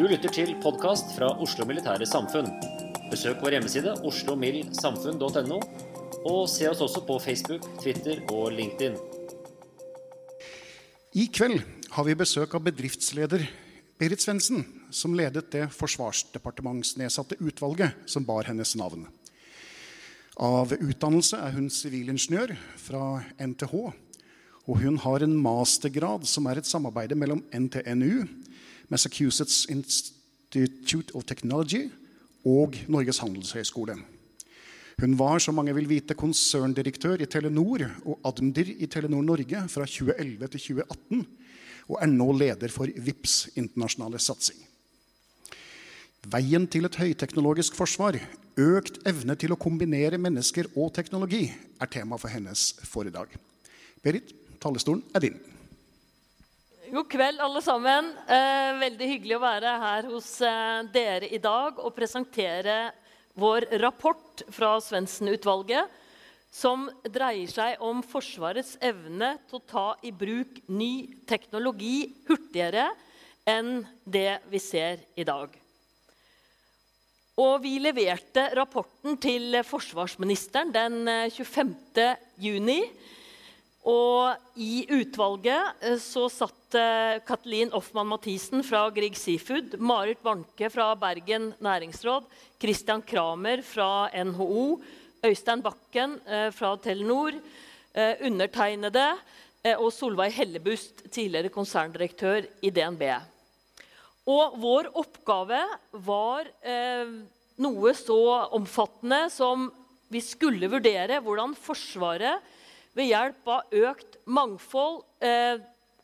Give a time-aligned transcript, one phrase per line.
[0.00, 2.46] Du lytter til podkast fra Oslo Militære Samfunn.
[3.10, 5.58] Besøk vår hjemmeside oslomildsamfunn.no,
[6.24, 8.96] og se oss også på Facebook, Twitter og LinkedIn.
[11.20, 11.60] I kveld
[11.98, 13.44] har vi besøk av bedriftsleder
[14.00, 19.04] Berit Svendsen, som ledet det forsvarsdepartementsnedsatte utvalget som bar hennes navn.
[20.40, 22.56] Av utdannelse er hun sivilingeniør
[22.88, 23.76] fra NTH,
[24.64, 28.48] og hun har en mastergrad som er et samarbeid mellom NTNU,
[28.90, 31.86] Massachusetts Institute of Technology
[32.46, 33.94] og Norges handelshøyskole.
[35.00, 39.86] Hun var, som mange vil vite, konserndirektør i Telenor og admdir i Telenor Norge fra
[39.88, 41.22] 2011 til 2018,
[41.88, 44.58] og er nå leder for VIPS internasjonale satsing.
[46.28, 48.18] Veien til et høyteknologisk forsvar,
[48.60, 51.46] økt evne til å kombinere mennesker og teknologi,
[51.80, 53.32] er tema for hennes foredrag.
[54.04, 55.40] Berit, talerstolen er din.
[56.90, 58.08] God kveld, alle sammen.
[58.26, 62.90] Eh, veldig hyggelig å være her hos eh, dere i dag og presentere
[63.38, 65.86] vår rapport fra Svendsen-utvalget,
[66.50, 72.88] som dreier seg om Forsvarets evne til å ta i bruk ny teknologi hurtigere
[73.46, 75.54] enn det vi ser i dag.
[77.38, 82.10] Og vi leverte rapporten til forsvarsministeren den eh, 25.
[82.50, 82.80] juni.
[83.90, 90.68] Og i utvalget eh, så satt Katelin Kathleen Offmann Mathisen fra Grieg Seafood, Marit Warnke
[90.70, 92.28] fra Bergen næringsråd,
[92.62, 94.78] Christian Kramer fra NHO,
[95.26, 97.34] Øystein Bakken eh, fra Telenor,
[97.90, 99.08] eh, undertegnede
[99.64, 103.02] eh, og Solveig Hellebust, tidligere konserndirektør i DNB.
[104.30, 105.64] Og vår oppgave
[106.06, 107.10] var eh,
[107.60, 108.20] noe så
[108.54, 109.66] omfattende som
[110.10, 112.46] vi skulle vurdere hvordan Forsvaret
[112.96, 115.60] ved hjelp av økt mangfold eh,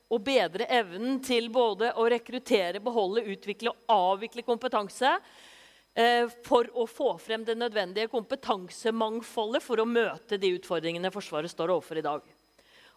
[0.07, 5.17] og bedre evnen til både å rekruttere, beholde, utvikle og avvikle kompetanse
[5.97, 11.75] eh, for å få frem det nødvendige kompetansemangfoldet for å møte de utfordringene Forsvaret står
[11.75, 12.35] overfor i dag.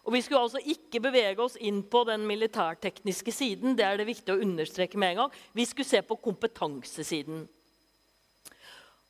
[0.00, 3.76] Og Vi skulle altså ikke bevege oss inn på den militærtekniske siden.
[3.76, 5.34] det er det viktig å understreke med en gang.
[5.52, 7.44] Vi skulle se på kompetansesiden.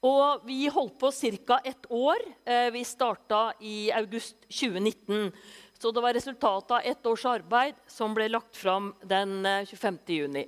[0.00, 1.60] Og vi holdt på ca.
[1.64, 2.16] ett år.
[2.44, 5.32] Eh, Vi starta i august 2019.
[5.78, 9.98] Så det var resultatet av ett års arbeid som ble lagt fram den eh, 25.
[10.06, 10.46] juni.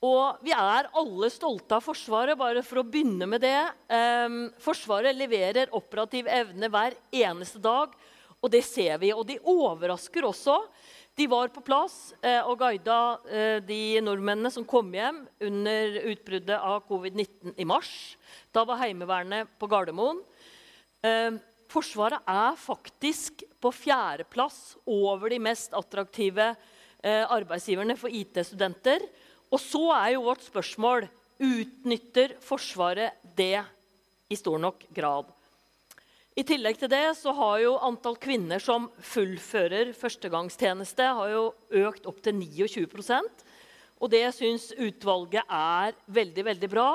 [0.00, 3.58] Og vi er alle stolte av Forsvaret, bare for å begynne med det.
[3.90, 4.28] Eh,
[4.62, 7.90] Forsvaret leverer operativ evne hver eneste dag,
[8.40, 9.10] og det ser vi.
[9.12, 10.56] Og de overrasker også.
[11.18, 12.98] De var på plass eh, og guida
[13.28, 17.90] eh, de nordmennene som kom hjem under utbruddet av covid-19 i mars.
[18.54, 20.22] Da var Heimevernet på Gardermoen.
[21.04, 21.36] Eh,
[21.70, 26.48] Forsvaret er faktisk på fjerdeplass over de mest attraktive
[27.00, 29.04] arbeidsgiverne for IT-studenter.
[29.54, 31.06] Og så er jo vårt spørsmål
[31.38, 33.62] utnytter Forsvaret det
[34.26, 35.30] i stor nok grad.
[36.40, 41.42] I tillegg til det så har jo antall kvinner som fullfører førstegangstjeneste, har jo
[41.82, 43.42] økt opp til 29%
[44.00, 46.86] Og det syns utvalget er veldig, veldig bra.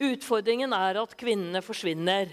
[0.00, 2.32] Utfordringen er at kvinnene forsvinner.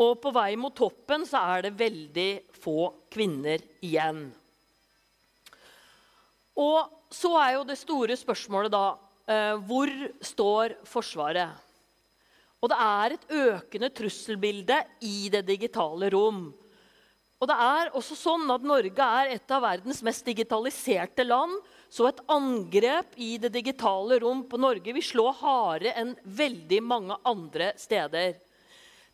[0.00, 4.30] Og på vei mot toppen så er det veldig få kvinner igjen.
[6.56, 8.86] Og så er jo det store spørsmålet da
[9.28, 9.92] eh, hvor
[10.24, 11.65] står Forsvaret?
[12.62, 16.48] Og det er et økende trusselbilde i det digitale rom.
[17.36, 21.52] Og det er også sånn at Norge er et av verdens mest digitaliserte land.
[21.92, 27.18] Så et angrep i det digitale rom på Norge vil slå hardere enn veldig mange
[27.28, 28.38] andre steder.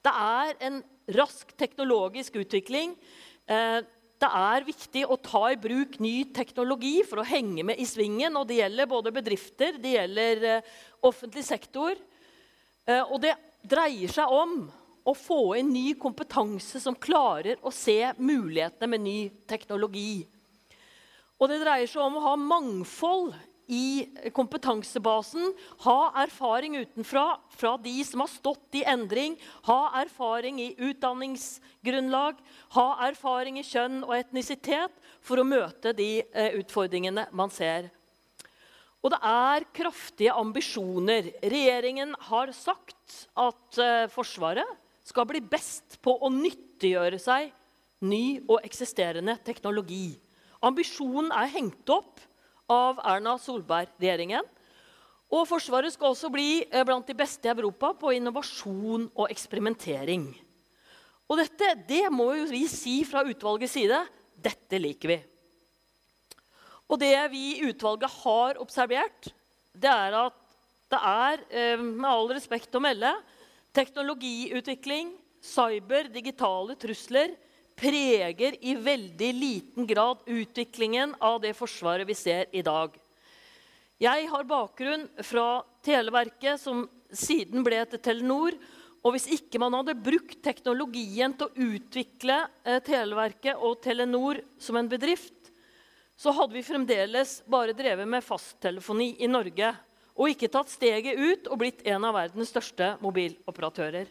[0.02, 0.78] Det er en
[1.18, 2.94] rask teknologisk utvikling.
[3.50, 3.82] Eh,
[4.22, 8.38] det er viktig å ta i bruk ny teknologi for å henge med i svingen.
[8.38, 10.72] Og det gjelder både bedrifter, det gjelder eh,
[11.02, 11.98] offentlig sektor.
[12.86, 14.64] Eh, og det dreier seg om
[15.02, 19.18] å få inn ny kompetanse som klarer å se mulighetene med ny
[19.50, 20.24] teknologi.
[21.42, 23.34] Og det dreier seg om å ha mangfold
[23.72, 25.54] i kompetansebasen.
[25.86, 29.38] Ha erfaring utenfra fra de som har stått i endring.
[29.66, 32.38] Ha erfaring i utdanningsgrunnlag.
[32.76, 37.90] Ha erfaring i kjønn og etnisitet for å møte de eh, utfordringene man ser.
[39.02, 41.32] Og det er kraftige ambisjoner.
[41.42, 47.50] Regjeringen har sagt at uh, Forsvaret skal bli best på å nyttiggjøre seg
[48.06, 50.14] ny og eksisterende teknologi.
[50.62, 52.22] Ambisjonen er hengt opp
[52.70, 54.46] av Erna Solberg-regjeringen.
[55.32, 60.30] Og Forsvaret skal også bli uh, blant de beste i Europa på innovasjon og eksperimentering.
[61.26, 63.98] Og dette det må jo vi si fra utvalgets side.
[64.42, 65.20] Dette liker vi.
[66.92, 69.30] Og det vi i utvalget har observert,
[69.72, 70.38] det er at
[70.92, 73.14] det er, eh, med all respekt å melde,
[73.72, 77.32] teknologiutvikling, cyber, digitale trusler
[77.80, 82.92] preger i veldig liten grad utviklingen av det forsvaret vi ser i dag.
[84.02, 88.56] Jeg har bakgrunn fra Televerket, som siden ble til Telenor.
[89.02, 94.76] Og hvis ikke man hadde brukt teknologien til å utvikle eh, Televerket og Telenor som
[94.78, 95.41] en bedrift,
[96.16, 99.72] så hadde vi fremdeles bare drevet med fasttelefoni i Norge
[100.12, 104.10] og ikke tatt steget ut og blitt en av verdens største mobiloperatører.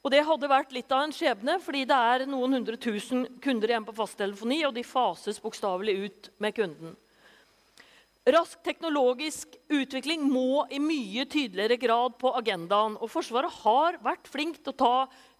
[0.00, 3.68] Og Det hadde vært litt av en skjebne, fordi det er noen hundre tusen kunder
[3.68, 6.94] igjen på fasttelefoni, og de fases bokstavelig ut med kunden.
[8.28, 12.98] Rask teknologisk utvikling må i mye tydeligere grad på agendaen.
[13.00, 14.96] og Forsvaret har vært flink til å ta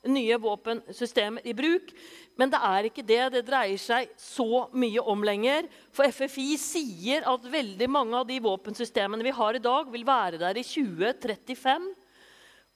[0.09, 1.93] nye våpensystemer i bruk.
[2.41, 5.69] Men det er ikke det det dreier seg så mye om lenger.
[5.93, 10.41] For FFI sier at veldig mange av de våpensystemene vi har i dag, vil være
[10.41, 11.91] der i 2035.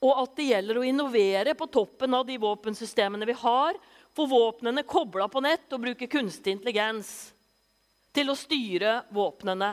[0.05, 3.81] Og at det gjelder å innovere på toppen av de våpensystemene vi har.
[4.13, 7.33] Få våpnene kobla på nett og bruke kunstig intelligens
[8.15, 9.73] til å styre våpnene.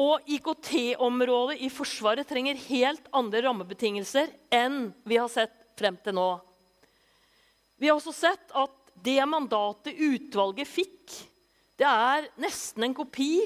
[0.00, 6.30] Og IKT-området i Forsvaret trenger helt andre rammebetingelser enn vi har sett frem til nå.
[7.76, 8.72] Vi har også sett at
[9.02, 11.18] det mandatet utvalget fikk,
[11.80, 13.42] det er nesten en kopi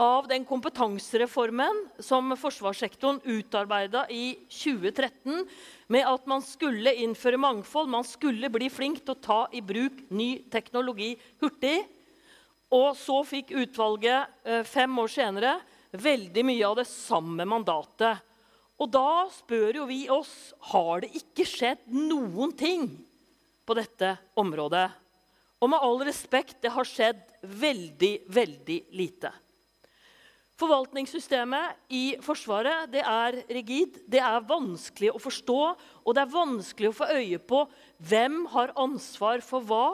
[0.00, 5.44] av den kompetansereformen som forsvarssektoren utarbeida i 2013,
[5.92, 10.06] med at man skulle innføre mangfold, man skulle bli flink til å ta i bruk
[10.12, 11.82] ny teknologi hurtig.
[12.72, 15.56] Og så fikk utvalget eh, fem år senere
[15.92, 18.22] veldig mye av det samme mandatet.
[18.80, 20.32] Og da spør jo vi oss
[20.72, 22.88] har det ikke skjedd noen ting
[23.68, 24.88] på dette området.
[25.60, 29.32] Og med all respekt, det har skjedd veldig, veldig lite.
[30.60, 35.60] Forvaltningssystemet i Forsvaret det er rigid, det er vanskelig å forstå,
[36.04, 37.62] og det er vanskelig å få øye på
[38.10, 39.86] hvem har ansvar for hva.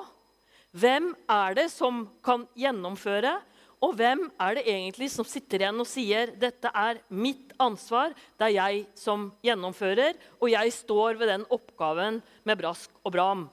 [0.74, 3.36] Hvem er det som kan gjennomføre?
[3.84, 8.48] Og hvem er det egentlig som sitter igjen og sier dette er mitt ansvar, det
[8.48, 13.44] er jeg som gjennomfører, og jeg står ved den oppgaven med brask og bram?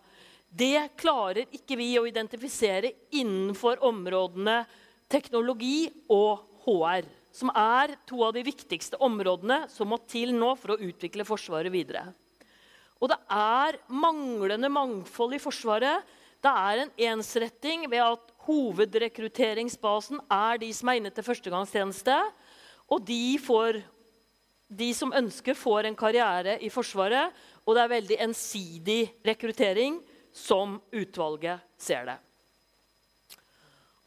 [0.54, 4.62] Det klarer ikke vi å identifisere innenfor områdene
[5.12, 10.76] teknologi og HR, som er to av de viktigste områdene som må til nå for
[10.76, 12.06] å utvikle Forsvaret videre.
[13.02, 16.06] Og det er manglende mangfold i Forsvaret.
[16.44, 22.16] Det er en ensretting ved at hovedrekrutteringsbasen er de som er inne til førstegangstjeneste.
[22.92, 23.82] Og de får
[24.74, 27.34] de som ønsker, får en karriere i Forsvaret.
[27.64, 30.02] Og det er veldig ensidig rekruttering,
[30.34, 32.16] som utvalget ser det.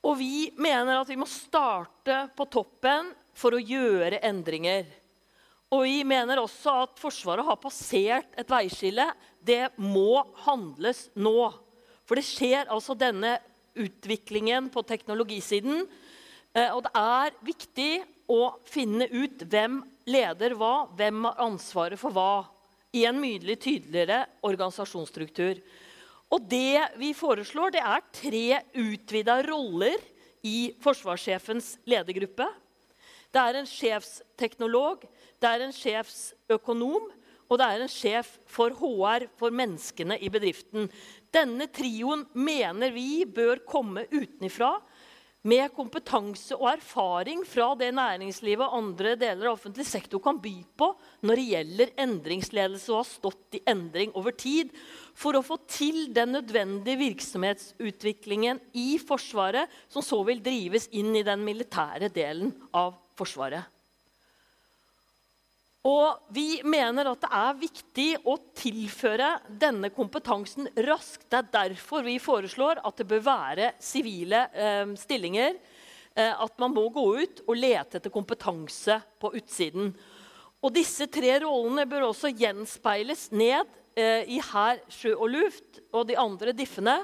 [0.07, 4.87] Og vi mener at vi må starte på toppen for å gjøre endringer.
[5.75, 9.07] Og vi mener også at Forsvaret har passert et veiskille.
[9.43, 11.51] Det må handles nå.
[12.07, 13.37] For det skjer altså denne
[13.77, 15.85] utviklingen på teknologisiden.
[16.57, 17.91] Eh, og det er viktig
[18.33, 22.47] å finne ut hvem leder hva, hvem har ansvaret for hva,
[22.97, 25.61] i en mye tydeligere organisasjonsstruktur.
[26.33, 28.47] Og det vi foreslår, det er tre
[28.83, 30.01] utvida roller
[30.47, 32.47] i forsvarssjefens ledergruppe.
[33.35, 35.05] Det er en sjefsteknolog,
[35.43, 37.11] det er en sjefsøkonom,
[37.47, 40.89] og det er en sjef for HR, for menneskene i bedriften.
[41.37, 44.79] Denne trioen mener vi bør komme utenifra
[45.47, 50.55] med kompetanse og erfaring fra det næringslivet og andre deler av offentlig sektor kan by
[50.79, 50.89] på
[51.29, 54.73] når det gjelder endringsledelse og har stått i endring over tid,
[55.15, 61.25] for å få til den nødvendige virksomhetsutviklingen i Forsvaret, som så vil drives inn i
[61.27, 63.76] den militære delen av Forsvaret.
[65.87, 71.29] Og vi mener at det er viktig å tilføre denne kompetansen raskt.
[71.31, 75.55] Det er derfor vi foreslår at det bør være sivile eh, stillinger.
[76.17, 79.93] Eh, at man må gå ut og lete etter kompetanse på utsiden.
[80.65, 86.09] Og disse tre rollene bør også gjenspeiles ned eh, i hær, sjø og luft og
[86.09, 86.99] de andre diffene.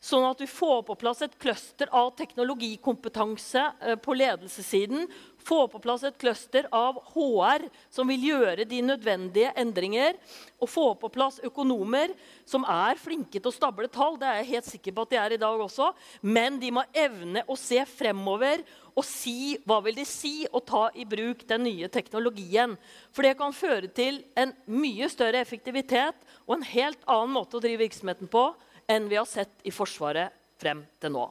[0.00, 5.04] Sånn at du får på plass et cluster av teknologikompetanse eh, på ledelsessiden
[5.44, 10.18] få på plass et cluster av HR som vil gjøre de nødvendige endringer.
[10.60, 12.12] Og få på plass økonomer
[12.48, 14.18] som er flinke til å stable tall.
[14.20, 15.90] Det er jeg helt sikker på at de er i dag også.
[16.20, 20.88] Men de må evne å se fremover og si hva vil det si å ta
[20.98, 22.76] i bruk den nye teknologien.
[23.14, 27.64] For det kan føre til en mye større effektivitet og en helt annen måte å
[27.64, 28.50] drive virksomheten på
[28.90, 31.28] enn vi har sett i Forsvaret frem til nå.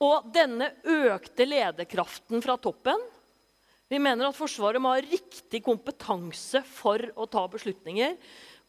[0.00, 3.02] Og denne økte lederkraften fra toppen
[3.90, 8.14] Vi mener at Forsvaret må ha riktig kompetanse for å ta beslutninger.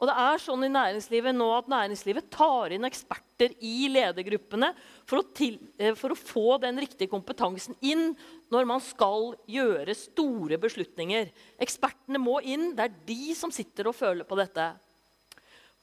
[0.02, 4.72] Og det er sånn i næringslivet nå at næringslivet tar inn eksperter i ledergruppene
[5.06, 5.26] for å,
[5.78, 8.16] eh, for å få den riktige kompetansen inn
[8.50, 11.30] når man skal gjøre store beslutninger.
[11.62, 12.74] Ekspertene må inn.
[12.76, 14.74] Det er de som sitter og føler på dette.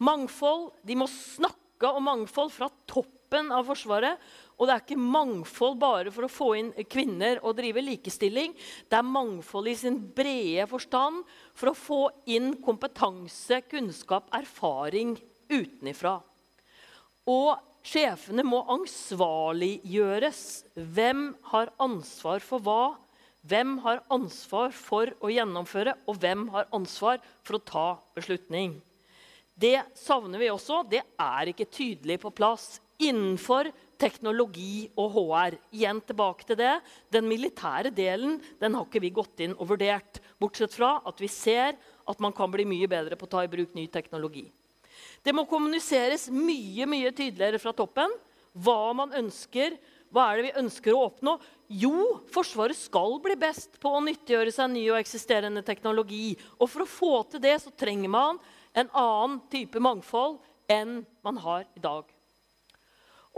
[0.02, 0.72] Mangfold.
[0.84, 4.18] De må snakke om mangfold fra toppen av Forsvaret.
[4.58, 8.54] Og det er ikke mangfold bare for å få inn kvinner og drive likestilling.
[8.90, 11.22] Det er mangfold i sin brede forstand
[11.54, 12.00] for å få
[12.34, 15.14] inn kompetanse, kunnskap, erfaring
[15.46, 16.16] utenifra.
[17.28, 17.54] Og
[17.86, 20.42] sjefene må ansvarliggjøres.
[20.74, 22.82] Hvem har ansvar for hva?
[23.48, 27.86] Hvem har ansvar for å gjennomføre, og hvem har ansvar for å ta
[28.18, 28.74] beslutning?
[29.54, 30.82] Det savner vi også.
[30.90, 35.56] Det er ikke tydelig på plass innenfor teknologi og HR.
[35.74, 36.74] Igjen tilbake til det.
[37.14, 40.20] Den militære delen den har ikke vi gått inn og vurdert.
[40.38, 41.78] Bortsett fra at vi ser
[42.08, 44.46] at man kan bli mye bedre på å ta i bruk ny teknologi.
[45.22, 48.12] Det må kommuniseres mye mye tydeligere fra toppen
[48.58, 49.76] hva man ønsker.
[50.08, 51.34] Hva er det vi ønsker å oppnå?
[51.68, 56.32] Jo, Forsvaret skal bli best på å nyttiggjøre seg ny og eksisterende teknologi.
[56.56, 58.40] Og for å få til det så trenger man
[58.72, 60.38] en annen type mangfold
[60.70, 62.17] enn man har i dag.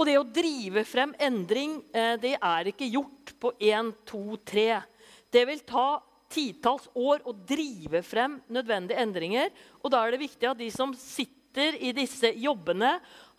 [0.01, 4.81] Og det å drive frem endring eh, det er ikke gjort på én, to, tre.
[5.29, 6.01] Det vil ta
[6.33, 9.51] titalls år å drive frem nødvendige endringer.
[9.85, 12.95] Og da er det viktig at de som sitter i disse jobbene,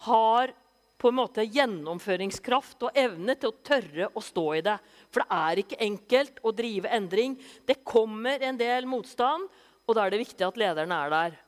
[0.06, 0.54] har
[1.02, 4.78] på en måte gjennomføringskraft og evne til å tørre å stå i det.
[5.10, 7.40] For det er ikke enkelt å drive endring.
[7.66, 9.50] Det kommer en del motstand,
[9.90, 11.42] og da er det viktig at lederne er der.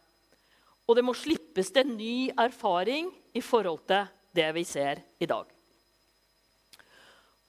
[0.90, 5.46] Og det må slippes til ny erfaring i forhold til det vi ser i dag.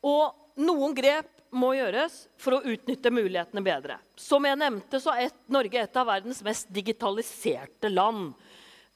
[0.05, 3.99] Og noen grep må gjøres for å utnytte mulighetene bedre.
[4.19, 8.35] Som jeg nevnte, så er Norge et av verdens mest digitaliserte land.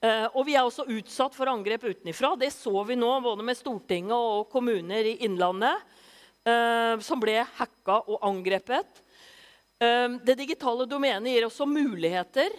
[0.02, 2.34] Eh, og vi er også utsatt for angrep utenfra.
[2.38, 5.86] Det så vi nå både med Stortinget og kommuner i Innlandet,
[6.46, 9.02] eh, som ble hacka og angrepet.
[9.78, 12.54] Eh, det digitale domenet gir også muligheter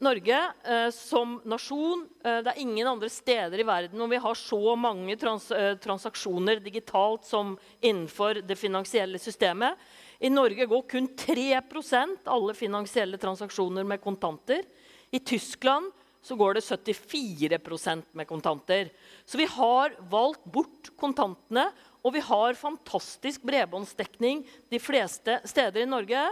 [0.00, 4.38] Norge eh, som nasjon eh, Det er ingen andre steder i verden hvor vi har
[4.38, 9.76] så mange trans eh, transaksjoner digitalt som innenfor det finansielle systemet.
[10.20, 14.64] I Norge går kun 3% alle finansielle transaksjoner med kontanter.
[15.12, 15.92] I Tyskland
[16.22, 18.90] så går det 74% med kontanter.
[19.24, 21.70] Så vi har valgt bort kontantene,
[22.04, 26.24] og vi har fantastisk bredbåndsdekning de fleste steder i Norge.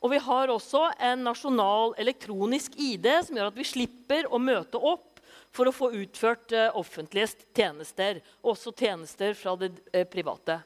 [0.00, 4.80] Og vi har også en nasjonal elektronisk ID som gjør at vi slipper å møte
[4.80, 5.20] opp
[5.52, 10.60] for å få utført eh, offentlige tjenester, også tjenester fra det eh, private.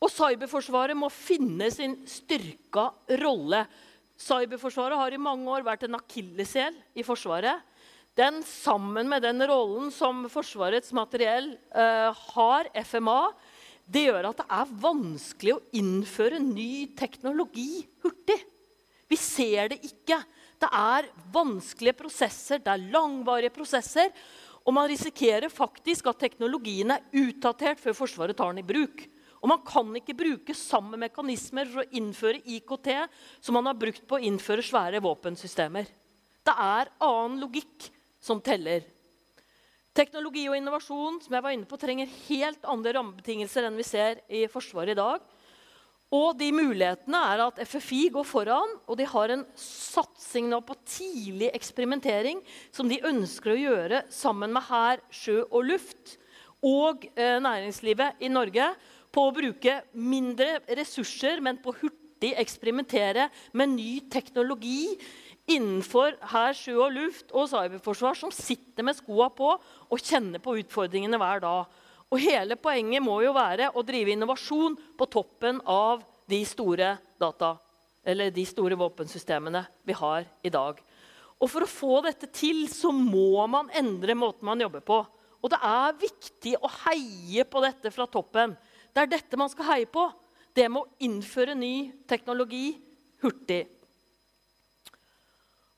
[0.00, 3.64] Og cyberforsvaret må finne sin styrka rolle.
[4.20, 7.64] Cyberforsvaret har i mange år vært en akilleshæl i Forsvaret.
[8.16, 13.20] Den sammen med den rollen som Forsvarets materiell eh, har, FMA,
[13.86, 18.38] det gjør at det er vanskelig å innføre ny teknologi hurtig.
[19.10, 20.18] Vi ser det ikke.
[20.56, 24.08] Det er vanskelige prosesser, det er langvarige prosesser.
[24.66, 29.04] Og man risikerer faktisk at teknologien er utdatert før Forsvaret tar den i bruk.
[29.44, 32.88] Og man kan ikke bruke samme mekanismer for å innføre IKT
[33.44, 35.86] som man har brukt på å innføre svære våpensystemer.
[36.46, 37.86] Det er annen logikk
[38.22, 38.82] som teller.
[39.96, 44.18] Teknologi og innovasjon som jeg var inne på, trenger helt andre rammebetingelser enn vi ser
[44.28, 45.22] i Forsvaret i dag.
[46.14, 50.76] Og de mulighetene er at FFI går foran, og de har en satsing nå på
[50.86, 52.38] tidlig eksperimentering
[52.70, 56.14] som de ønsker å gjøre sammen med hær, sjø og luft
[56.62, 58.70] og eh, næringslivet i Norge
[59.10, 64.94] på å bruke mindre ressurser, men på hurtig eksperimentere med ny teknologi
[65.50, 70.54] innenfor hær, sjø og luft og cyberforsvar som sitter med skoa på og kjenner på
[70.62, 71.82] utfordringene hver dag.
[72.12, 77.56] Og hele poenget må jo være å drive innovasjon på toppen av de store data,
[78.06, 80.78] eller de store våpensystemene vi har i dag.
[81.36, 85.02] Og For å få dette til så må man endre måten man jobber på.
[85.42, 88.54] Og det er viktig å heie på dette fra toppen.
[88.94, 90.06] Det er dette man skal heie på.
[90.56, 92.78] Det med å innføre ny teknologi
[93.20, 93.66] hurtig.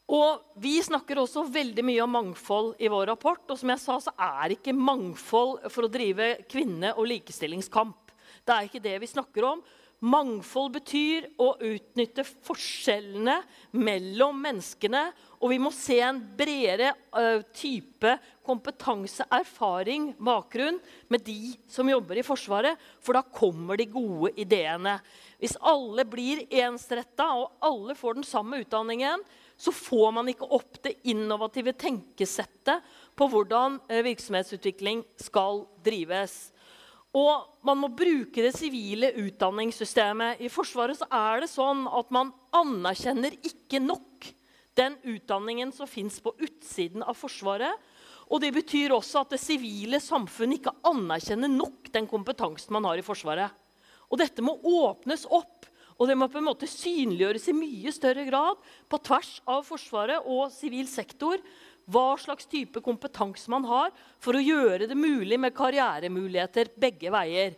[0.09, 3.45] Og Vi snakker også veldig mye om mangfold i vår rapport.
[3.53, 8.15] Og som jeg sa, så er ikke mangfold for å drive kvinne- og likestillingskamp.
[8.43, 9.61] Det er ikke det vi snakker om.
[9.99, 13.37] Mangfold betyr å utnytte forskjellene
[13.77, 15.09] mellom menneskene.
[15.43, 18.15] Og vi må se en bredere uh, type
[18.47, 20.79] kompetanse, erfaring, bakgrunn
[21.13, 22.79] med de som jobber i Forsvaret.
[23.03, 24.97] For da kommer de gode ideene.
[25.39, 29.23] Hvis alle blir ensretta, og alle får den samme utdanningen,
[29.59, 32.85] så får man ikke opp det innovative tenkesettet
[33.19, 36.53] på hvordan eh, virksomhetsutvikling skal drives.
[37.19, 40.43] Og man må bruke det sivile utdanningssystemet.
[40.45, 44.29] I Forsvaret så er det sånn at man anerkjenner ikke nok
[44.79, 47.75] den utdanningen som fins på utsiden av Forsvaret.
[48.29, 53.01] Og det betyr også at det sivile samfunnet ikke anerkjenner nok den kompetansen man har
[53.01, 53.51] i Forsvaret.
[54.09, 55.67] Og dette må åpnes opp
[55.99, 60.27] og det må på en måte synliggjøres i mye større grad på tvers av Forsvaret
[60.31, 61.43] og sivil sektor
[61.89, 63.91] hva slags type kompetanse man har
[64.23, 67.57] for å gjøre det mulig med karrieremuligheter begge veier.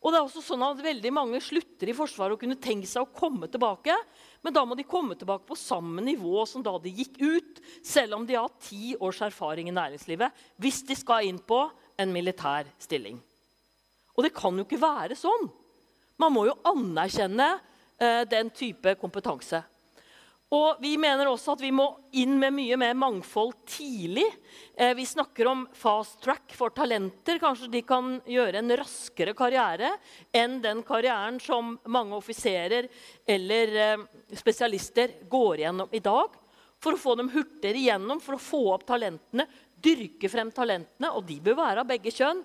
[0.00, 3.04] Og det er også sånn at Veldig mange slutter i Forsvaret og kunne tenkt seg
[3.04, 3.94] å komme tilbake.
[4.44, 8.18] Men da må de komme tilbake på samme nivå som da de gikk ut, selv
[8.18, 11.64] om de har ti års erfaring i næringslivet, hvis de skal inn på
[11.98, 13.18] en militær stilling.
[14.14, 15.48] Og det kan jo ikke være sånn.
[16.22, 17.56] Man må jo anerkjenne
[17.96, 19.62] den type kompetanse.
[20.54, 24.26] Og Vi mener også at vi må inn med mye mer mangfold tidlig.
[24.78, 27.40] Eh, vi snakker om fast track for talenter.
[27.42, 29.90] Kanskje de kan gjøre en raskere karriere
[30.30, 32.86] enn den karrieren som mange offiserer
[33.26, 34.06] eller eh,
[34.38, 36.38] spesialister går gjennom i dag.
[36.78, 39.48] For å få dem hurtigere igjennom, for å få opp talentene,
[39.82, 41.10] dyrke frem talentene.
[41.10, 42.44] Og de bør være av begge kjønn.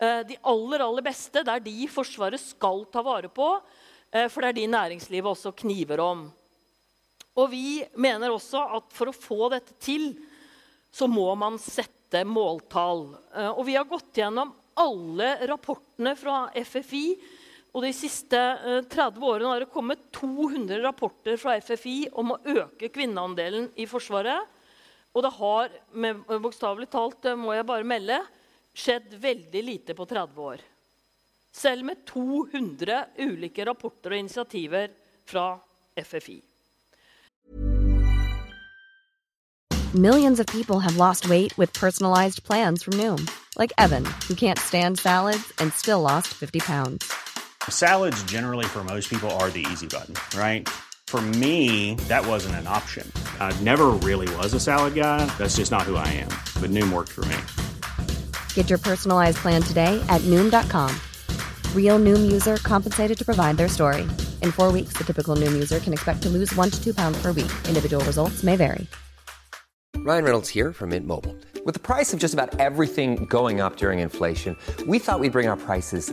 [0.00, 3.46] De aller, aller beste, det er de Forsvaret skal ta vare på.
[4.10, 6.26] Eh, for det er de næringslivet også kniver om.
[7.38, 10.12] Og vi mener også at for å få dette til,
[10.90, 13.06] så må man sette måltall.
[13.36, 17.04] Eh, og vi har gått gjennom alle rapportene fra FFI.
[17.70, 18.38] Og de siste
[18.90, 23.86] 30 eh, årene har det kommet 200 rapporter fra FFI om å øke kvinneandelen i
[23.90, 24.58] Forsvaret.
[25.10, 25.72] Og det har,
[26.38, 28.20] bokstavelig talt, må jeg bare melde,
[28.78, 30.62] skjedd veldig lite på 30 år.
[31.52, 34.86] Selv med 200 ulike rapporter og initiativer
[35.26, 35.58] fra
[35.98, 36.42] FFI.
[39.94, 44.58] Millions of people have lost weight with personalized plans from Noom, like Evan, who can't
[44.58, 47.12] stand salads and still lost 50 pounds.
[47.68, 50.68] Salads, generally, for most people, are the easy button, right?
[51.08, 53.10] For me, that wasn't an option.
[53.40, 55.26] I never really was a salad guy.
[55.38, 56.30] That's just not who I am.
[56.62, 57.36] But Noom worked for me.
[58.54, 60.94] Get your personalized plan today at Noom.com.
[61.74, 64.02] Real Noom user compensated to provide their story.
[64.42, 67.20] In four weeks, the typical Noom user can expect to lose one to two pounds
[67.20, 67.50] per week.
[67.66, 68.86] Individual results may vary.
[69.96, 71.36] Ryan Reynolds here from Mint Mobile.
[71.66, 74.56] With the price of just about everything going up during inflation,
[74.86, 76.12] we thought we'd bring our prices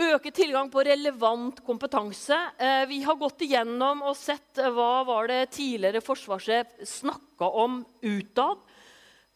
[0.00, 2.36] Øke tilgang på relevant kompetanse.
[2.56, 7.82] Eh, Vi har gått igjennom og sett eh, hva var det tidligere forsvarssjef snakka om
[8.00, 8.62] utad.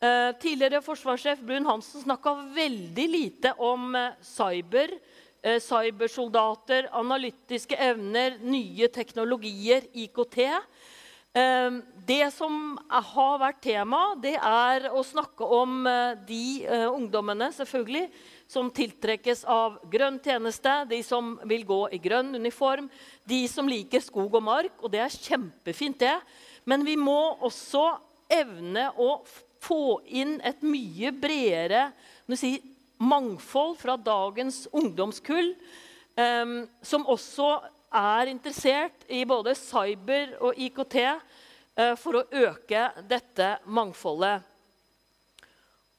[0.00, 3.92] Eh, Tidligere forsvarssjef Brun-Hansen snakka veldig lite om
[4.24, 4.96] cyber,
[5.44, 10.38] cybersoldater, analytiske evner, nye teknologier, IKT.
[12.08, 15.84] Det som har vært tema, det er å snakke om
[16.24, 18.06] de ungdommene selvfølgelig,
[18.50, 22.90] som tiltrekkes av grønn tjeneste, de som vil gå i grønn uniform,
[23.24, 24.76] de som liker skog og mark.
[24.82, 26.16] Og det er kjempefint, det.
[26.68, 27.86] Men vi må også
[28.32, 29.18] evne å
[29.64, 31.88] få inn et mye bredere
[32.36, 32.56] si,
[33.00, 35.54] mangfold fra dagens ungdomskull,
[36.16, 37.50] eh, som også
[37.94, 44.53] er interessert i både cyber og IKT eh, for å øke dette mangfoldet.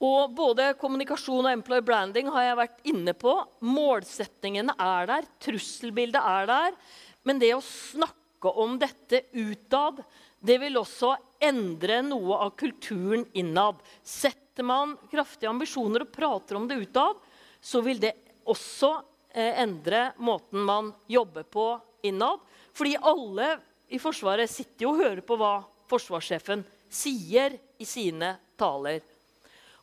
[0.03, 3.35] Og både kommunikasjon og employer branding har jeg vært inne på.
[3.63, 6.75] Målsettingene er der, trusselbildet er der.
[7.23, 10.01] Men det å snakke om dette utad,
[10.45, 13.79] det vil også endre noe av kulturen innad.
[14.03, 17.17] Setter man kraftige ambisjoner og prater om det utad,
[17.61, 18.13] så vil det
[18.45, 18.91] også
[19.31, 21.69] eh, endre måten man jobber på
[22.05, 22.43] innad.
[22.75, 23.55] Fordi alle
[23.95, 25.57] i Forsvaret sitter jo og hører på hva
[25.89, 29.01] forsvarssjefen sier i sine taler.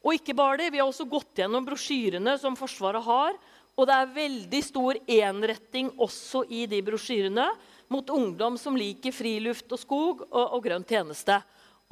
[0.03, 3.37] Og ikke bare det, Vi har også gått gjennom brosjyrene som Forsvaret har.
[3.79, 7.47] Og det er veldig stor enretting også i de brosjyrene
[7.93, 11.39] mot ungdom som liker friluft og skog og, og grønn tjeneste.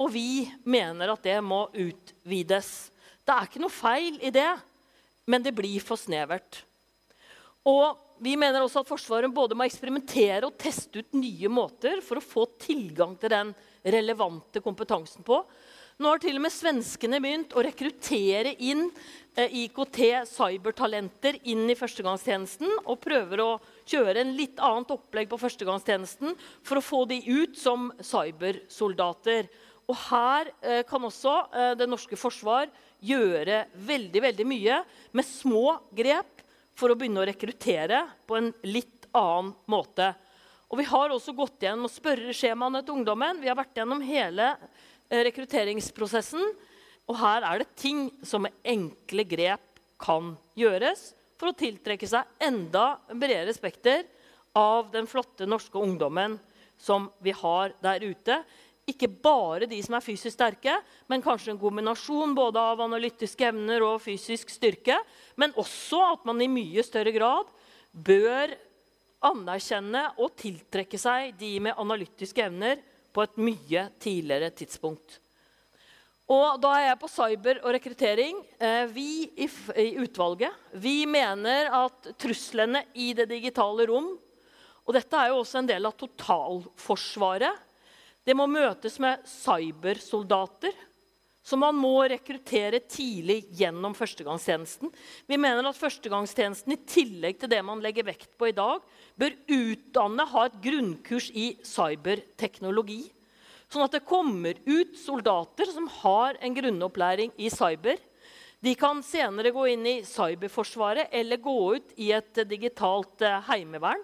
[0.01, 2.91] Og vi mener at det må utvides.
[3.21, 4.49] Det er ikke noe feil i det,
[5.29, 6.63] men det blir for snevert.
[7.69, 12.19] Og vi mener også at Forsvaret både må eksperimentere og teste ut nye måter for
[12.19, 15.39] å få tilgang til den relevante kompetansen på.
[16.01, 18.87] Nå har til og med svenskene begynt å rekruttere inn
[19.37, 23.49] eh, IKT-cybertalenter inn i førstegangstjenesten og prøver å
[23.85, 26.33] kjøre en litt annet opplegg på førstegangstjenesten
[26.65, 29.45] for å få de ut som cybersoldater.
[29.85, 32.73] Og her eh, kan også eh, det norske forsvar
[33.05, 34.81] gjøre veldig, veldig mye
[35.13, 36.41] med små grep
[36.73, 40.15] for å begynne å rekruttere på en litt annen måte.
[40.73, 43.43] Og Vi har også gått gjennom spørreskjemaene til ungdommen.
[43.43, 44.55] Vi har vært gjennom hele
[45.11, 46.43] rekrutteringsprosessen.
[47.09, 52.27] Og her er det ting som med enkle grep kan gjøres for å tiltrekke seg
[52.41, 54.05] enda bredere spekter
[54.57, 56.37] av den flotte norske ungdommen
[56.81, 58.41] som vi har der ute.
[58.89, 60.73] Ikke bare de som er fysisk sterke,
[61.09, 64.97] men kanskje en kombinasjon både av analytiske evner og fysisk styrke.
[65.39, 67.49] Men også at man i mye større grad
[67.91, 68.55] bør
[69.21, 72.81] anerkjenne og tiltrekke seg de med analytiske evner
[73.13, 75.17] på et mye tidligere tidspunkt.
[76.31, 78.37] Og da er jeg på cyber og rekruttering.
[78.55, 79.47] Eh, vi i,
[79.99, 84.13] utvalget vi mener at truslene i det digitale rom
[84.81, 87.59] Og dette er jo også en del av totalforsvaret.
[88.25, 90.73] Det må møtes med cybersoldater,
[91.51, 94.91] som man må rekruttere tidlig gjennom førstegangstjenesten.
[95.27, 98.79] Vi mener at førstegangstjenesten i tillegg til det man legger vekt på i dag,
[99.19, 103.01] bør utdanne, ha et grunnkurs i cyberteknologi.
[103.71, 107.99] Sånn at det kommer ut soldater som har en grunnopplæring i cyber.
[108.63, 114.03] De kan senere gå inn i cyberforsvaret eller gå ut i et digitalt eh, heimevern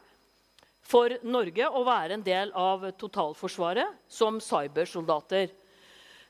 [0.87, 5.51] for Norge og være en del av totalforsvaret som cybersoldater.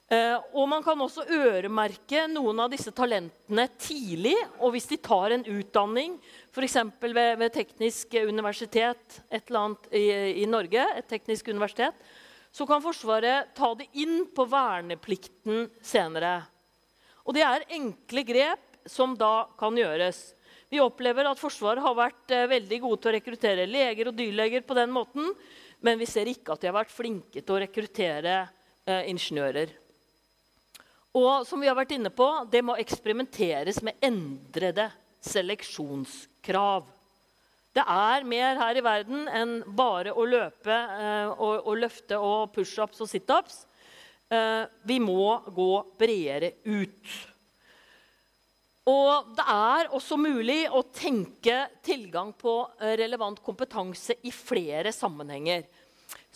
[0.08, 4.38] Eh, og Man kan også øremerke noen av disse talentene tidlig.
[4.60, 6.16] og Hvis de tar en utdanning,
[6.56, 6.78] f.eks.
[7.02, 10.06] Ved, ved Teknisk universitet et eller annet i,
[10.44, 11.94] i Norge, et teknisk universitet,
[12.56, 16.40] så kan Forsvaret ta det inn på verneplikten senere.
[17.28, 20.22] Og det er enkle grep som da kan gjøres.
[20.72, 24.64] Vi opplever at Forsvaret har vært eh, veldig gode til å rekruttere leger og dyrleger
[24.64, 25.28] på den måten,
[25.84, 28.38] men vi ser ikke at de har vært flinke til å rekruttere
[28.88, 29.76] eh, ingeniører.
[31.18, 34.90] Og som vi har vært inne på, det må eksperimenteres med endrede
[35.26, 36.86] seleksjonskrav.
[37.78, 42.54] Det er mer her i verden enn bare å løpe eh, og, og løfte og
[42.54, 43.64] pushups og situps.
[44.30, 47.18] Eh, vi må gå bredere ut.
[48.88, 55.66] Og det er også mulig å tenke tilgang på eh, relevant kompetanse i flere sammenhenger.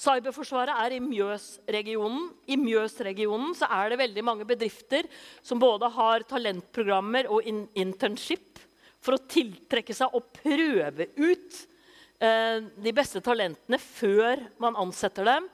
[0.02, 2.30] Cyberforsvaret er i Mjøsregionen.
[2.50, 5.08] I Mjøsregionen så er det veldig mange bedrifter
[5.46, 8.60] som både har talentprogrammer og in internship
[9.02, 11.60] for å tiltrekke seg og prøve ut
[12.22, 15.48] eh, de beste talentene før man ansetter dem.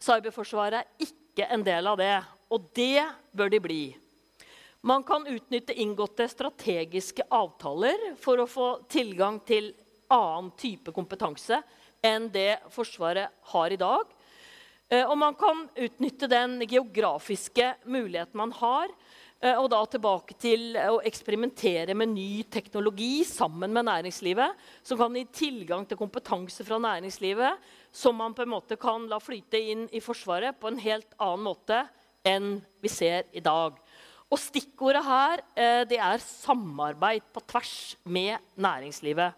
[0.00, 2.14] Cyberforsvaret er ikke en del av det,
[2.50, 3.04] og det
[3.36, 3.82] bør de bli.
[4.86, 9.74] Man kan utnytte inngåtte strategiske avtaler for å få tilgang til
[10.10, 11.60] annen type kompetanse
[12.02, 14.04] enn det Forsvaret har i dag.
[14.90, 18.88] Eh, og man kan utnytte den geografiske muligheten man har,
[19.40, 25.14] eh, og da tilbake til å eksperimentere med ny teknologi sammen med næringslivet, som kan
[25.14, 29.86] gi tilgang til kompetanse fra næringslivet som man på en måte kan la flyte inn
[29.92, 31.82] i Forsvaret på en helt annen måte
[32.26, 33.76] enn vi ser i dag.
[34.30, 39.34] Og stikkordet her eh, det er samarbeid på tvers med næringslivet.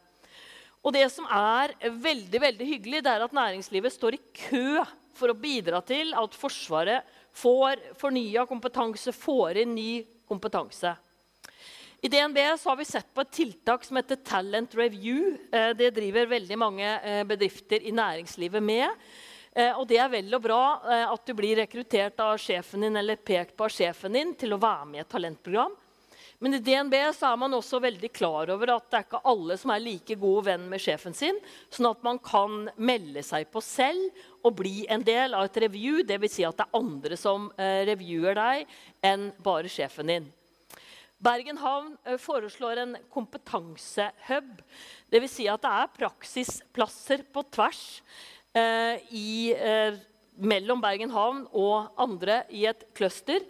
[0.82, 4.82] Og det som er veldig veldig hyggelig, det er at næringslivet står i kø
[5.14, 7.06] for å bidra til at Forsvaret
[7.38, 10.96] får fornya kompetanse, får inn ny kompetanse.
[12.02, 15.36] I DNB har vi sett på et tiltak som heter Talent Review.
[15.52, 18.90] Eh, det driver veldig mange eh, bedrifter i næringslivet med.
[19.54, 20.64] Eh, og det er vel og bra
[21.12, 24.58] at du blir rekruttert av sjefen din eller pekt på av sjefen din til å
[24.58, 25.78] være med i et talentprogram.
[26.42, 29.70] Men i DNB er man også veldig klar over at det er ikke alle som
[29.70, 31.38] er like god venn med sjefen sin,
[31.70, 36.02] sånn at man kan melde seg på selv og bli en del av et review.
[36.02, 36.34] Dvs.
[36.34, 38.66] Si at det er andre som eh, reviewer deg,
[39.06, 40.28] enn bare sjefen din.
[41.22, 44.52] Bergen havn foreslår en kompetansehub.
[45.14, 45.38] Dvs.
[45.38, 47.86] Si at det er praksisplasser på tvers
[48.52, 49.94] Eh, i, eh,
[50.36, 53.46] mellom Bergen havn og andre i et cluster eh,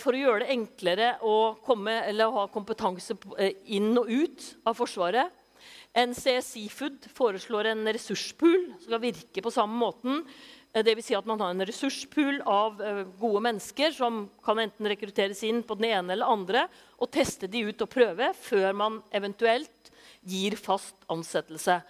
[0.00, 3.14] for å gjøre det enklere å komme, eller ha kompetanse
[3.72, 5.32] inn og ut av Forsvaret.
[5.96, 10.20] NC Seafood foreslår en ressurspool som skal virke på samme måten.
[10.70, 11.08] Dvs.
[11.08, 12.76] Si at man har en ressurspool av
[13.18, 16.66] gode mennesker som kan enten rekrutteres inn på den ene eller andre,
[17.00, 19.90] og teste de ut og prøve før man eventuelt
[20.22, 21.80] gir fast ansettelse.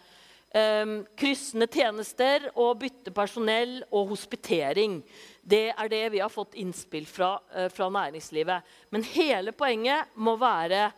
[0.51, 4.97] Um, kryssende tjenester og byttepersonell og hospitering.
[5.47, 8.73] Det er det vi har fått innspill fra, uh, fra næringslivet.
[8.91, 10.89] Men hele poenget må være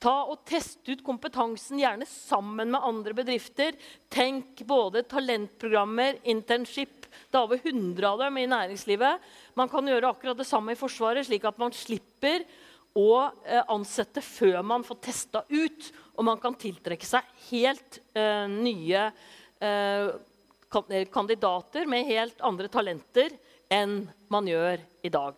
[0.00, 3.76] Ta og Test ut kompetansen, gjerne sammen med andre bedrifter.
[4.12, 9.22] Tenk både talentprogrammer, internship Det er over 100 av dem i næringslivet.
[9.56, 12.44] Man kan gjøre akkurat det samme i Forsvaret, slik at man slipper
[12.96, 18.46] å uh, ansette før man får testa ut og man kan tiltrekke seg helt uh,
[18.48, 19.08] nye
[19.60, 20.08] uh,
[21.12, 23.34] kandidater med helt andre talenter
[23.72, 25.36] enn man gjør i dag.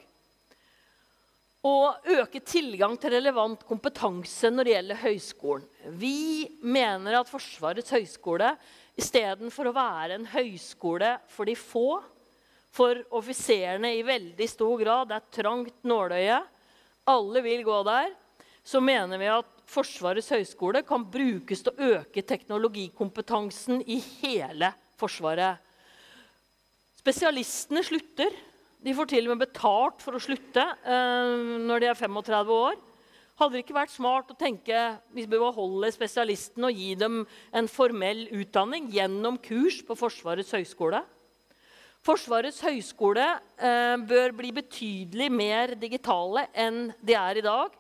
[1.68, 1.77] Å
[2.14, 5.64] øke tilgang til relevant kompetanse når det gjelder høyskolen.
[5.99, 8.53] Vi mener at Forsvarets høgskole
[8.99, 11.99] istedenfor å være en høyskole for de få,
[12.75, 16.38] for offiserene i veldig stor grad, det er trangt nåløye,
[17.09, 18.12] alle vil gå der,
[18.64, 25.61] så mener vi at Forsvarets høgskole kan brukes til å øke teknologikompetansen i hele Forsvaret.
[26.99, 28.33] Spesialistene slutter.
[28.85, 31.35] De får til og med betalt for å slutte eh,
[31.68, 32.79] når de er 35 år.
[33.38, 34.79] Hadde det ikke vært smart å tenke
[35.14, 37.21] vi bør beholde spesialistene og gi dem
[37.55, 41.05] en formell utdanning gjennom kurs på Forsvarets høgskole?
[42.09, 43.25] Forsvarets høgskole
[43.61, 47.75] eh, bør bli betydelig mer digitale enn de er i dag.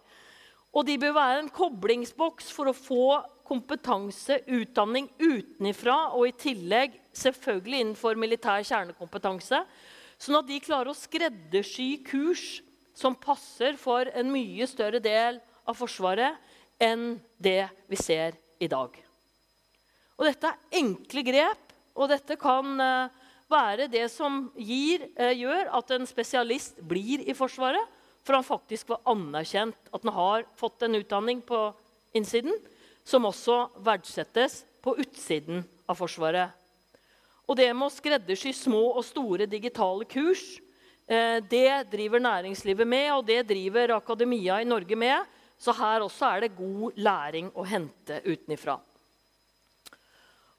[0.76, 3.06] Og de bør være en koblingsboks for å få
[3.48, 9.62] kompetanse, utdanning utenifra, og i tillegg selvfølgelig innenfor militær kjernekompetanse,
[10.20, 12.58] sånn at de klarer å skreddersy kurs
[12.98, 16.36] som passer for en mye større del av Forsvaret
[16.84, 18.92] enn det vi ser i dag.
[20.18, 21.64] Og dette er enkle grep,
[21.96, 23.17] og dette kan uh,
[23.50, 27.96] være det som gir, uh, gjør at en spesialist blir i Forsvaret
[28.28, 31.70] for han faktisk var anerkjent at han har fått en utdanning på
[32.12, 32.52] innsiden,
[33.00, 36.52] som også verdsettes på utsiden av Forsvaret.
[37.48, 40.42] Og det med å skreddersy små og store digitale kurs,
[41.08, 45.24] eh, det driver næringslivet med, og det driver akademia i Norge med.
[45.56, 48.76] Så her også er det god læring å hente utenifra.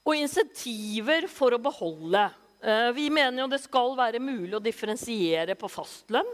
[0.02, 2.32] Og insentiver for å beholde.
[2.62, 6.28] Eh, vi mener jo det skal være mulig å differensiere på fastlønn.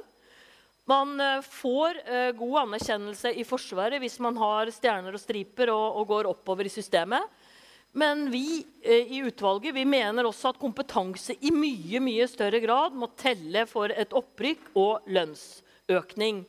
[0.91, 6.03] Man eh, får eh, god anerkjennelse i Forsvaret hvis man har stjerner og striper og,
[6.11, 7.23] går oppover i systemet.
[7.97, 13.09] Men vi i utvalget vi mener også at kompetanse i mye mye større grad må
[13.17, 16.43] telle for et opprykk og lønnsøkning.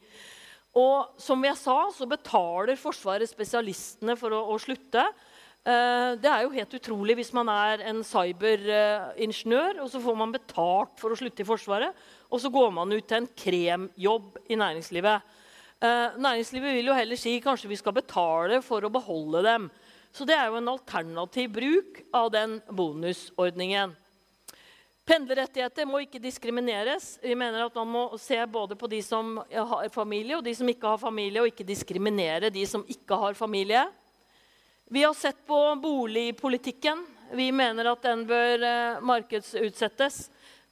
[0.76, 5.06] Og som jeg sa, så betaler Forsvaret spesialistene for å, å slutte.
[5.68, 10.32] Eh, det er jo helt utrolig hvis man er en cyberingeniør, og så får man
[10.32, 14.60] betalt for å slutte i Forsvaret, og så går man ut til en kremjobb i
[14.62, 15.36] næringslivet.
[15.84, 19.68] Eh, næringslivet vil jo heller si kanskje vi skal betale for å beholde dem.
[20.16, 23.92] Så det er jo en alternativ bruk av den bonusordningen.
[25.08, 27.18] Pendlerrettigheter må ikke diskrimineres.
[27.24, 30.68] Vi mener at Man må se både på de som har familie, og de som
[30.68, 33.86] ikke har familie, og ikke diskriminere de som ikke har familie.
[34.90, 37.06] Vi har sett på boligpolitikken.
[37.32, 40.30] Vi mener at den bør eh, markedsutsettes.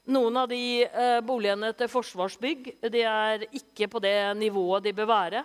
[0.07, 5.09] Noen av de eh, boligene til Forsvarsbygg de er ikke på det nivået de bør
[5.09, 5.41] være.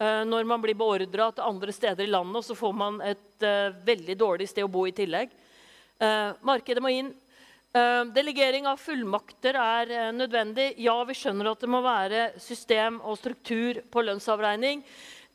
[0.00, 3.44] Eh, når man blir beordra til andre steder i landet, så får man et
[3.84, 5.28] veldig dårlig sted å bo i tillegg.
[6.40, 7.10] Markedet må inn.
[8.16, 10.70] Delegering av fullmakter er nødvendig.
[10.80, 14.80] Ja, vi skjønner at det må være system og struktur på lønnsavregning.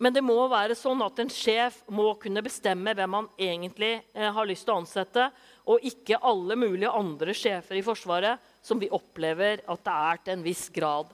[0.02, 4.48] Men det må være sånn at en sjef må kunne bestemme hvem han egentlig har
[4.50, 5.28] lyst til å ansette,
[5.70, 10.34] og ikke alle mulige andre sjefer i Forsvaret som vi opplever at det er til
[10.34, 11.12] en viss grad.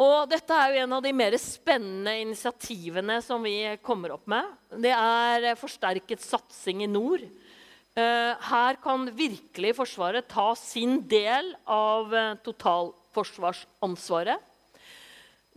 [0.00, 4.44] Og dette er jo en av de mer spennende initiativene som vi kommer opp med.
[4.80, 7.20] Det er forsterket satsing i nord.
[7.92, 14.40] Eh, her kan virkelig Forsvaret ta sin del av eh, totalforsvarsansvaret.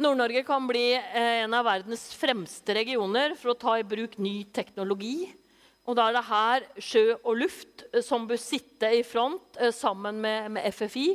[0.02, 4.44] Nord-Norge kan bli eh, en av verdens fremste regioner for å ta i bruk ny
[4.56, 5.30] teknologi.
[5.86, 10.56] Og da er det her sjø og luft som bør sitte i front sammen med,
[10.58, 11.10] med FFI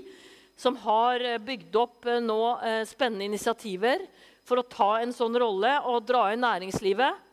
[0.60, 4.04] som har eh, bygd opp eh, nå eh, spennende initiativer
[4.44, 7.28] for å ta en sånn rolle og dra inn næringslivet.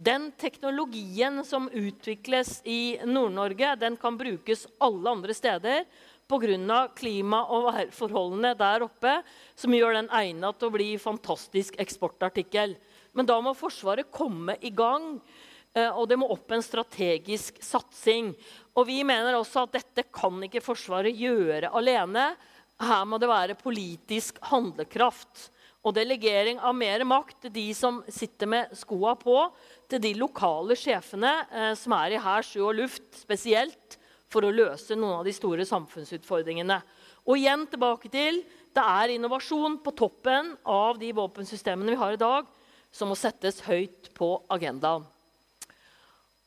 [0.00, 5.84] Den teknologien som utvikles i Nord-Norge, den kan brukes alle andre steder
[6.30, 6.80] pga.
[6.94, 9.22] klima- og værforholdene der oppe,
[9.58, 12.76] som gjør den egnet til å bli fantastisk eksportartikkel.
[13.12, 15.18] Men da må Forsvaret komme i gang,
[15.74, 18.32] og det må opp en strategisk satsing.
[18.78, 22.36] Og vi mener også at dette kan ikke Forsvaret gjøre alene.
[22.80, 28.48] Her må det være politisk handlekraft og delegering av mer makt til de som sitter
[28.50, 29.36] med skoa på,
[29.88, 33.96] til de lokale sjefene eh, som er i hær, sjø og luft, spesielt
[34.30, 36.78] for å løse noen av de store samfunnsutfordringene.
[37.26, 42.20] Og igjen tilbake til det er innovasjon på toppen av de våpensystemene vi har i
[42.20, 42.46] dag,
[42.90, 45.04] som må settes høyt på agendaen.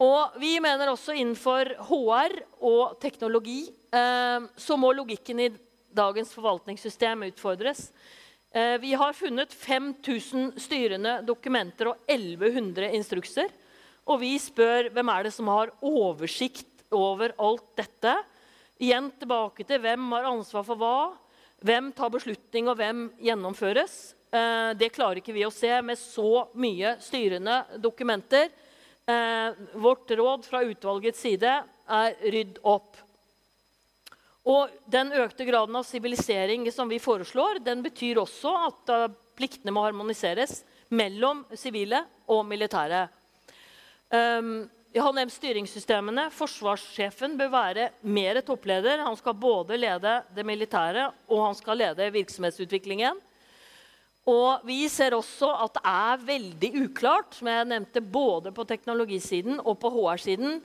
[0.03, 2.33] Og vi mener også innenfor HR
[2.65, 3.61] og teknologi
[3.93, 5.51] eh, så må logikken i
[5.93, 7.85] dagens forvaltningssystem utfordres.
[8.51, 13.51] Eh, vi har funnet 5000 styrende dokumenter og 1100 instrukser.
[14.09, 18.15] Og vi spør hvem er det som har oversikt over alt dette.
[18.83, 20.97] Igjen tilbake til hvem har ansvar for hva.
[21.63, 23.95] Hvem tar beslutning, og hvem gjennomføres?
[24.33, 28.49] Eh, det klarer ikke vi å se med så mye styrende dokumenter.
[29.05, 31.53] Eh, vårt råd fra utvalgets side
[31.87, 32.99] er rydd opp.
[34.43, 39.05] Og den økte graden av sivilisering som vi foreslår, den betyr også at uh,
[39.37, 40.59] pliktene må harmoniseres
[40.91, 43.05] mellom sivile og militære.
[44.11, 46.27] Um, jeg har nevnt styringssystemene.
[46.29, 49.01] Forsvarssjefen bør være mer toppleder.
[49.01, 53.17] Han skal både lede det militære og han skal lede virksomhetsutviklingen.
[54.29, 59.57] Og vi ser også at det er veldig uklart, som jeg nevnte både på teknologisiden
[59.59, 60.61] og på HR-siden,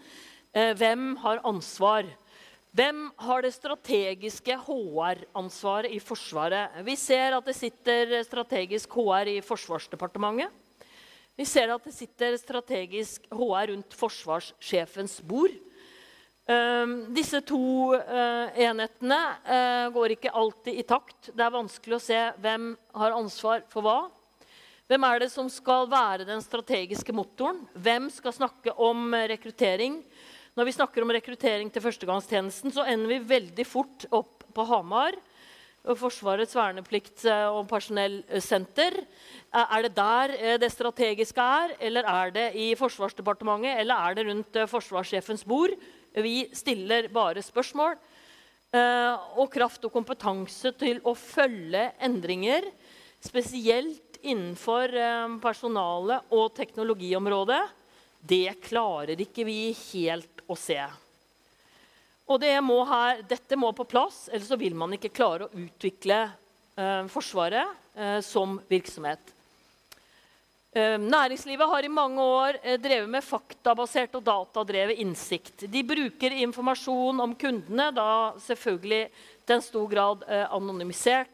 [0.52, 2.06] eh, hvem har ansvar.
[2.76, 6.76] Hvem har det strategiske HR-ansvaret i Forsvaret?
[6.84, 10.52] Vi ser at det sitter strategisk HR i Forsvarsdepartementet.
[11.38, 15.52] Vi ser at det sitter strategisk HR rundt forsvarssjefens bord.
[16.50, 21.30] Uh, disse to uh, enhetene uh, går ikke alltid i takt.
[21.30, 23.98] Det er vanskelig å se hvem har ansvar for hva.
[24.90, 27.62] Hvem er det som skal være den strategiske motoren?
[27.76, 30.00] Hvem skal snakke om rekruttering?
[30.58, 35.14] Når vi snakker om rekruttering til førstegangstjenesten, så ender vi veldig fort opp på Hamar.
[35.86, 38.98] Forsvarets verneplikt- og personellsenter.
[39.54, 44.26] Er det der eh, det strategiske er, eller er det i Forsvarsdepartementet, eller er det
[44.28, 45.72] rundt eh, forsvarssjefens bord?
[46.12, 47.96] Vi stiller bare spørsmål.
[48.74, 52.68] Eh, og kraft og kompetanse til å følge endringer,
[53.24, 54.92] spesielt innenfor
[55.40, 57.62] personale- og teknologiområdet,
[58.20, 60.82] det klarer ikke vi helt å se.
[62.28, 65.64] Og det må her, dette må på plass, ellers så vil man ikke klare å
[65.64, 66.26] utvikle
[66.76, 69.32] eh, Forsvaret eh, som virksomhet.
[70.76, 75.64] Eh, næringslivet har i mange år eh, drevet med faktabasert og datadrevet innsikt.
[75.64, 79.08] De bruker informasjon om kundene, da selvfølgelig
[79.48, 81.32] til en stor grad eh, anonymisert.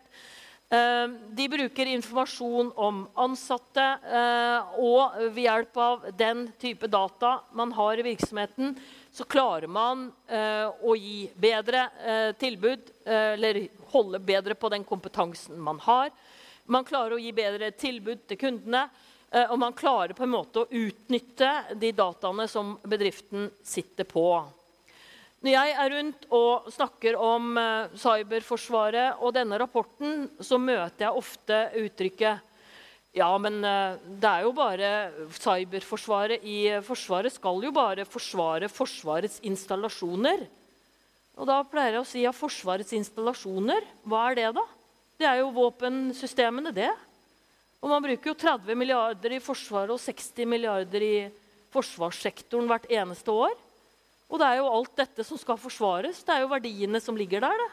[0.74, 3.84] Eh, de bruker informasjon om ansatte,
[4.18, 8.72] eh, og ved hjelp av den type data man har i virksomheten,
[9.14, 11.84] så klarer man eh, å gi bedre
[12.40, 13.60] tilbud, eller
[13.92, 16.10] holde bedre på den kompetansen man har.
[16.64, 18.86] Man klarer å gi bedre tilbud til kundene,
[19.50, 24.24] og man klarer på en måte å utnytte de dataene som bedriften sitter på.
[25.44, 31.20] Når jeg er rundt og snakker om uh, cyberforsvaret og denne rapporten, så møter jeg
[31.20, 32.50] ofte uttrykket
[33.14, 34.88] ja, men uh, det er jo bare
[35.36, 40.46] cyberforsvaret i Forsvaret skal jo bare forsvare Forsvarets installasjoner.
[41.36, 44.64] Og da pleier jeg å si ja, Forsvarets installasjoner, hva er det, da?
[45.20, 46.88] Det er jo våpensystemene, det.
[47.84, 51.14] Og man bruker jo 30 milliarder i Forsvaret og 60 milliarder i
[51.74, 53.54] forsvarssektoren hvert eneste år.
[54.34, 56.24] Og det er jo alt dette som skal forsvares.
[56.26, 57.54] Det er jo verdiene som ligger der.
[57.54, 57.70] Det.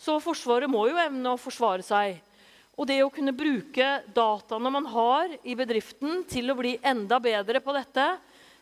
[0.00, 2.16] Så Forsvaret må jo evne å forsvare seg.
[2.80, 7.60] Og det å kunne bruke dataene man har i bedriften, til å bli enda bedre
[7.60, 8.06] på dette,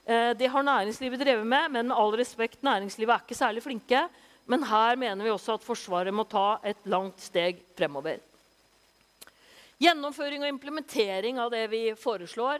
[0.02, 1.70] eh, det har næringslivet drevet med.
[1.70, 4.08] Men med all respekt, næringslivet er ikke særlig flinke.
[4.50, 8.18] Men her mener vi også at Forsvaret må ta et langt steg fremover.
[9.78, 12.58] Gjennomføring og implementering av det vi foreslår,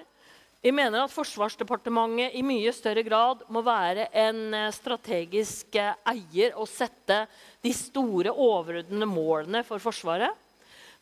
[0.61, 6.57] vi mener at Forsvarsdepartementet i mye større grad må være en eh, strategisk eh, eier
[6.59, 7.21] og sette
[7.63, 10.35] de store, overordnede målene for Forsvaret.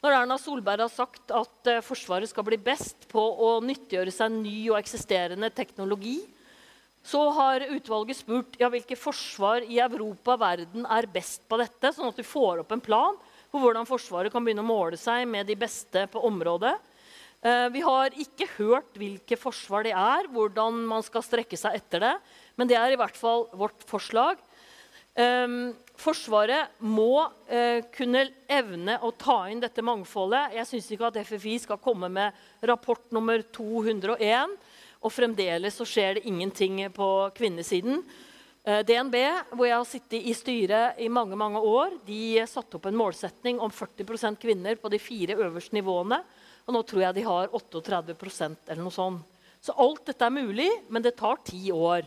[0.05, 4.35] Når Erna Solberg har sagt at eh, Forsvaret skal bli best på å nyttiggjøre seg
[4.35, 6.19] ny og eksisterende teknologi,
[7.07, 11.95] så har utvalget spurt ja, hvilke forsvar i Europa og verden er best på dette,
[11.97, 13.17] sånn at vi får opp en plan
[13.49, 16.75] for hvordan Forsvaret kan begynne å måle seg med de beste på området.
[17.47, 22.03] Eh, vi har ikke hørt hvilke forsvar det er, hvordan man skal strekke seg etter
[22.03, 22.15] det.
[22.59, 24.41] Men det er i hvert fall vårt forslag.
[25.17, 30.57] Ehm, forsvaret må eh, kunne evne å ta inn dette mangfoldet.
[30.59, 34.57] Jeg syns ikke at FFI skal komme med rapport nummer 201,
[35.01, 38.03] og fremdeles så skjer det ingenting på kvinnesiden.
[38.67, 39.17] Eh, DNB,
[39.55, 43.63] hvor jeg har sittet i styret i mange mange år, de satte opp en målsetning
[43.63, 46.25] om 40% kvinner på de fire øverste nivåene.
[46.67, 49.35] Og nå tror jeg de har 38% eller noe sånt.
[49.63, 52.07] Så alt dette er mulig, men det tar ti år.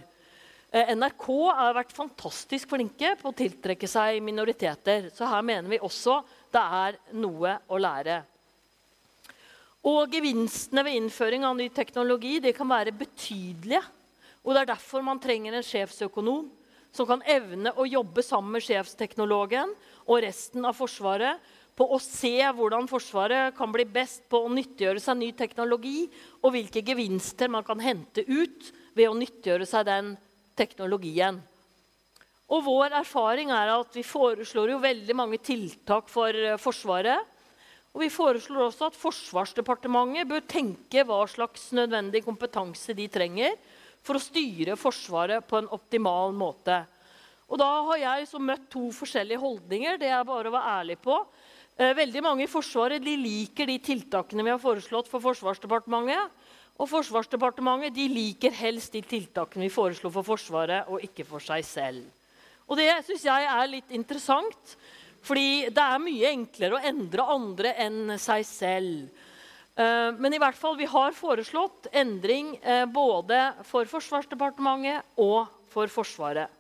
[0.72, 1.26] Eh, NRK
[1.58, 5.10] har vært fantastisk flinke på å tiltrekke seg minoriteter.
[5.16, 6.20] Så her mener vi også
[6.54, 8.20] det er noe å lære.
[9.90, 13.82] Og gevinstene ved innføring av ny teknologi de kan være betydelige.
[14.44, 16.48] Og Det er derfor man trenger en sjefsøkonom
[16.96, 19.72] som kan evne å jobbe sammen med sjefsteknologen
[20.08, 21.38] og resten av Forsvaret
[21.80, 26.10] på å se hvordan Forsvaret kan bli best på å nyttiggjøre seg ny teknologi,
[26.44, 30.12] og hvilke gevinster man kan hente ut ved å nyttiggjøre seg den
[30.60, 31.40] teknologien.
[32.50, 37.36] Og Vår erfaring er at vi foreslår jo veldig mange tiltak for eh, Forsvaret.
[37.94, 43.56] Og vi foreslår også at Forsvarsdepartementet bør tenke hva slags nødvendig kompetanse de trenger
[44.04, 46.82] for å styre Forsvaret på en optimal måte.
[47.50, 50.02] Og Da har jeg møtt to forskjellige holdninger.
[50.02, 51.16] Det er bare å være ærlig på.
[51.80, 56.34] Eh, veldig mange i Forsvaret liker de tiltakene vi har foreslått for Forsvarsdepartementet.
[56.76, 62.04] Og Forsvarsdepartementet liker helst de tiltakene vi foreslo for Forsvaret, og ikke for seg selv.
[62.68, 64.76] Og Det syns jeg er litt interessant,
[65.24, 69.10] fordi det er mye enklere å endre andre enn seg selv.
[69.80, 75.88] Eh, men i hvert fall, vi har foreslått endring eh, både for Forsvarsdepartementet og for
[75.88, 76.59] Forsvaret.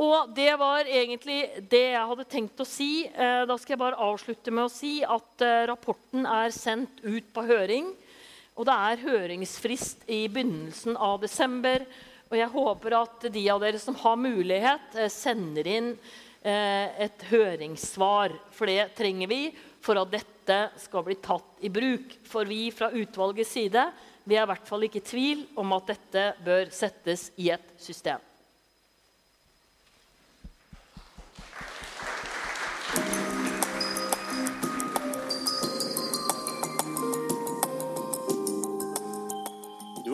[0.00, 3.04] Og det var egentlig det jeg hadde tenkt å si.
[3.04, 7.28] Eh, da skal jeg bare avslutte med å si at eh, rapporten er sendt ut
[7.34, 7.90] på høring.
[8.56, 11.84] Og det er høringsfrist i begynnelsen av desember.
[12.32, 15.94] Og jeg håper at de av dere som har mulighet, eh, sender inn
[16.42, 18.32] et høringssvar.
[18.50, 19.44] For det trenger vi
[19.78, 22.16] for at dette skal bli tatt i bruk.
[22.26, 23.84] For vi fra utvalgets side
[24.24, 27.72] vi er i hvert fall ikke i tvil om at dette bør settes i et
[27.78, 28.31] system.